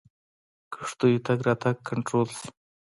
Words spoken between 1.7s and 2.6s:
کنټرول شي.